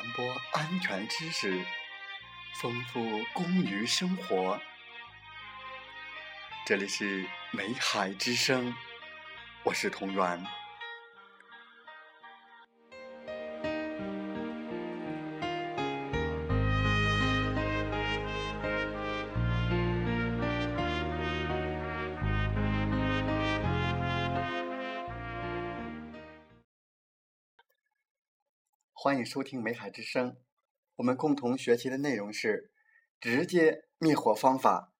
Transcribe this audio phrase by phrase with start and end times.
[0.00, 1.62] 传播安全知识，
[2.62, 4.58] 丰富公于生活。
[6.64, 8.74] 这里是美海之声，
[9.62, 10.42] 我是童源。
[29.02, 30.32] 欢迎收听《美海之声》，
[30.96, 32.70] 我们共同学习的内容是
[33.18, 34.92] 直接灭火方法。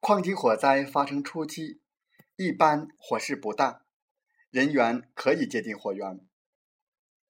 [0.00, 1.82] 矿井火灾发生初期，
[2.36, 3.82] 一般火势不大，
[4.48, 6.26] 人员可以接近火源，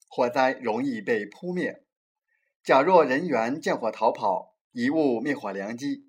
[0.07, 1.85] 火灾容易被扑灭。
[2.63, 6.05] 假若人员见火逃跑，贻误灭火良机，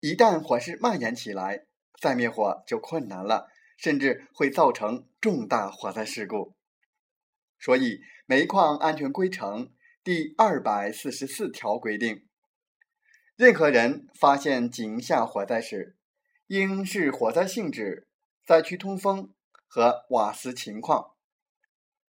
[0.00, 1.66] 一旦火势蔓延起来，
[2.02, 6.55] 再灭火就困难了，甚至会造成重大火灾事故。
[7.58, 9.66] 所以，《煤矿安全规程》
[10.04, 12.26] 第二百四十四条规定，
[13.34, 15.96] 任何人发现井下火灾时，
[16.46, 18.06] 应视火灾性质、
[18.44, 19.32] 灾区通风
[19.66, 21.14] 和瓦斯情况，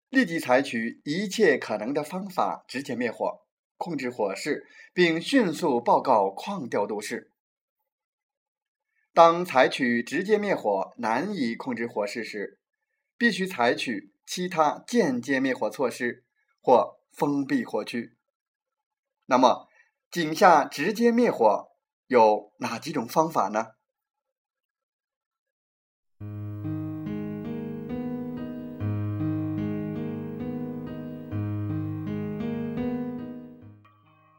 [0.10, 3.42] 立即采取一切可能的方法直接灭火，
[3.78, 7.32] 控制火势，并迅速报告矿调度室。
[9.14, 12.60] 当采取直接灭火难以控制火势时，
[13.18, 14.14] 必须采取。
[14.28, 16.26] 其他间接灭火措施
[16.62, 18.18] 或封闭火区。
[19.28, 19.70] 那么，
[20.12, 21.70] 井下直接灭火
[22.08, 23.68] 有哪几种方法呢？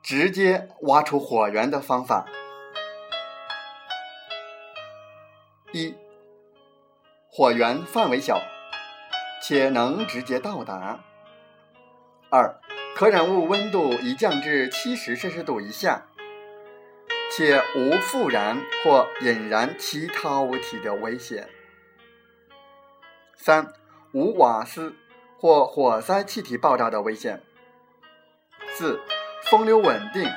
[0.02, 2.26] 直接挖出火源的方法：
[5.72, 5.94] 一，
[7.30, 8.38] 火源范围小。
[9.48, 11.00] 且能直接到达。
[12.28, 12.60] 二，
[12.94, 16.04] 可燃物温度已降至七十摄氏度以下，
[17.32, 21.48] 且无复燃或引燃其他物体的危险。
[23.36, 23.72] 三，
[24.12, 24.94] 无瓦斯
[25.38, 27.42] 或火灾气体爆炸的危险。
[28.74, 29.00] 四，
[29.44, 30.30] 风流稳定，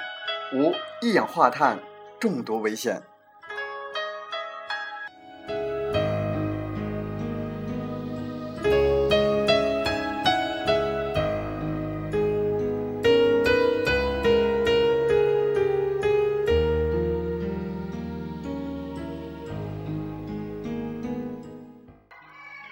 [0.53, 1.77] 无一氧化碳
[2.17, 3.03] 中毒危险。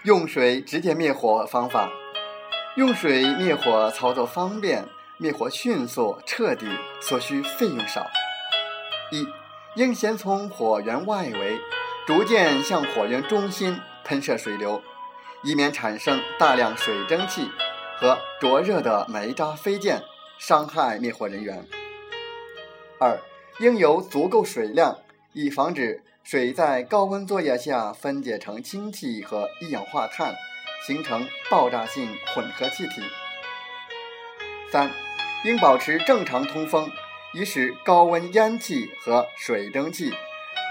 [0.04, 1.92] 用水直接灭火方法：
[2.78, 4.88] 用水灭火操作方便，
[5.18, 6.68] 灭火迅速彻底，
[7.02, 8.08] 所需费用少。
[9.12, 9.28] 一，
[9.76, 11.60] 应先从火源外围
[12.08, 14.82] 逐渐向火源中心喷射水流，
[15.44, 17.50] 以免产生大量水蒸气
[17.98, 20.02] 和灼热的煤渣飞溅，
[20.38, 21.68] 伤害灭火人员。
[23.02, 23.20] 二，
[23.60, 24.98] 应有足够水量，
[25.34, 26.02] 以防止。
[26.32, 30.32] 水在高温作业下分解成氢气和一氧化碳，
[30.86, 33.02] 形成爆炸性混合气体。
[34.72, 34.92] 三，
[35.44, 36.88] 应保持正常通风，
[37.34, 40.14] 以使高温烟气和水蒸气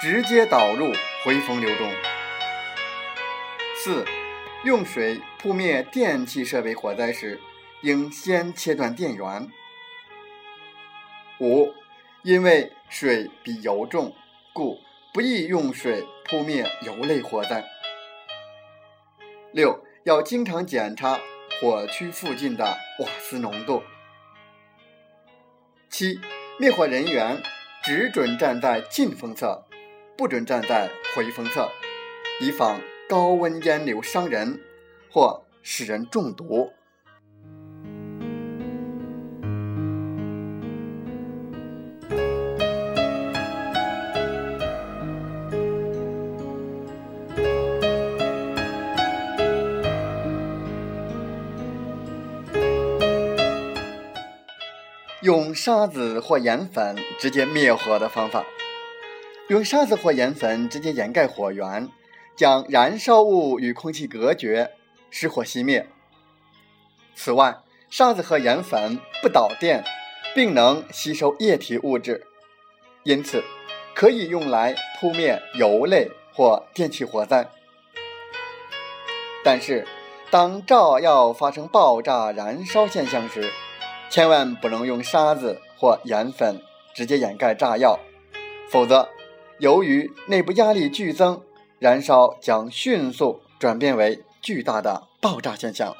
[0.00, 0.92] 直接导入
[1.24, 1.92] 回风流中。
[3.82, 4.04] 四，
[4.62, 7.40] 用水扑灭电气设备火灾时，
[7.80, 9.50] 应先切断电源。
[11.40, 11.74] 五，
[12.22, 14.14] 因为水比油重，
[14.52, 14.78] 故。
[15.18, 17.64] 不宜用水扑灭油类火灾。
[19.50, 21.18] 六要经常检查
[21.60, 22.64] 火区附近的
[23.00, 23.82] 瓦斯浓度。
[25.90, 26.20] 七
[26.56, 27.42] 灭火人员
[27.82, 29.66] 只准站在进风侧，
[30.16, 31.68] 不准站在回风侧，
[32.40, 34.60] 以防高温烟流伤人
[35.10, 36.72] 或使人中毒。
[55.28, 58.46] 用沙子或盐粉直接灭火的方法：
[59.48, 61.86] 用沙子或盐粉直接掩盖火源，
[62.34, 64.70] 将燃烧物与空气隔绝，
[65.10, 65.86] 使火熄灭。
[67.14, 67.58] 此外，
[67.90, 69.84] 沙子和盐粉不导电，
[70.34, 72.26] 并能吸收液体物质，
[73.02, 73.44] 因此
[73.94, 77.46] 可以用来扑灭油类或电气火灾。
[79.44, 79.86] 但是，
[80.30, 83.52] 当炸药发生爆炸燃烧现象时，
[84.10, 86.60] 千万不能用沙子或盐粉
[86.94, 87.98] 直接掩盖炸药。
[88.70, 89.08] 否则
[89.58, 91.42] 由于内部压力剧增
[91.78, 95.94] 燃烧将迅速转变为巨大的爆炸现象。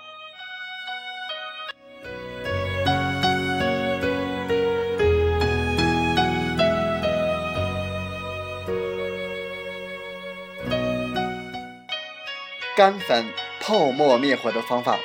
[12.77, 13.27] 干粉
[13.61, 14.97] 泡沫灭火的方法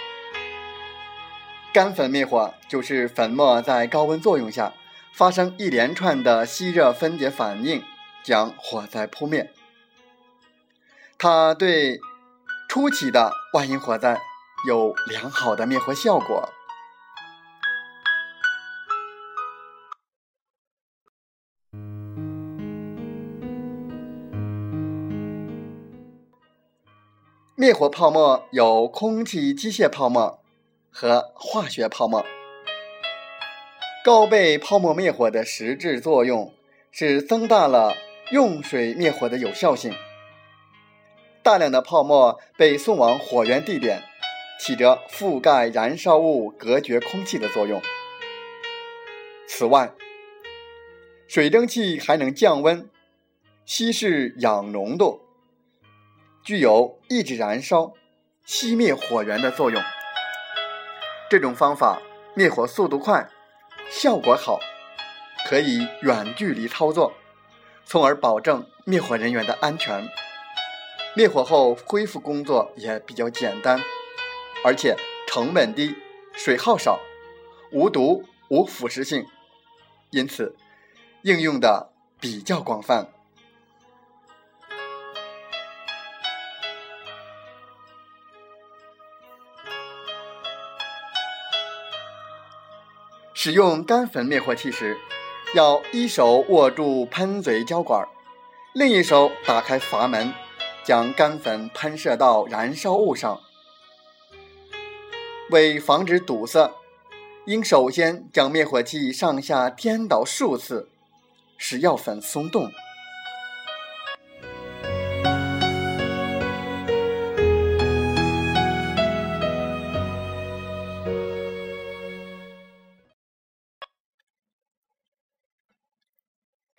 [1.74, 4.72] 干粉灭火就是粉末在高温作用下
[5.12, 7.84] 发生一连串的吸热分解反应，
[8.24, 9.52] 将火灾扑灭。
[11.18, 12.00] 它对
[12.70, 14.22] 初期的万应火灾
[14.68, 16.48] 有良好的灭火效果。
[27.56, 30.43] 灭火泡沫有空气机械泡沫
[30.94, 32.24] 和化学泡沫。
[34.06, 36.54] 高倍泡沫灭火的实质作用
[36.92, 37.96] 是增大了
[38.32, 39.94] 用水灭火的有效性。
[41.42, 44.04] 大量的泡沫被送往火源地点，
[44.60, 47.82] 起着覆盖燃烧物、隔绝空气的作用。
[49.48, 49.92] 此外，
[51.28, 52.90] 水蒸气还能降温、
[53.66, 55.22] 稀释氧浓度。
[56.44, 57.94] 具有抑制燃烧、
[58.46, 59.82] 熄灭火源的作用。
[61.34, 62.00] 这种方法
[62.36, 63.28] 灭火速度快，
[63.90, 64.60] 效果好，
[65.50, 67.12] 可以远距离操作，
[67.88, 70.08] 从而保证灭火人员的安全。
[71.16, 73.82] 灭火后恢复工作也比较简单，
[74.64, 74.96] 而且
[75.26, 75.96] 成本低、
[76.34, 77.00] 水耗少、
[77.72, 79.26] 无毒无腐蚀性，
[80.12, 80.56] 因此
[81.24, 83.10] 应用的比较广泛。
[93.46, 94.98] 使用干粉灭火器时，
[95.54, 98.08] 要一手握住喷嘴胶管，
[98.74, 100.34] 另一手打开阀门，
[100.86, 103.42] 将干粉喷射到燃烧物上。
[105.50, 106.72] 为防止堵塞，
[107.46, 110.88] 应首先将灭火器上下颠倒数次，
[111.58, 112.72] 使药粉松动。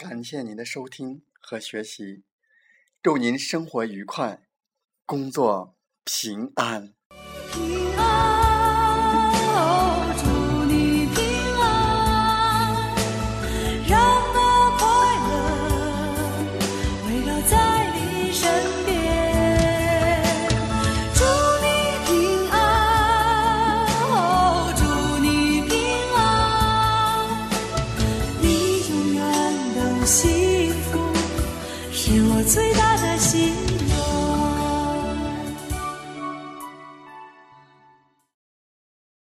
[0.07, 2.25] 感谢您的收听和学习，
[3.03, 4.47] 祝您生活愉快，
[5.07, 6.93] 工作平安。